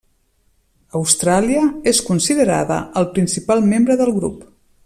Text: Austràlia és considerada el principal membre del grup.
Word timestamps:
Austràlia 0.99 1.67
és 1.93 2.01
considerada 2.09 2.81
el 3.03 3.09
principal 3.19 3.65
membre 3.75 4.03
del 4.05 4.17
grup. 4.21 4.47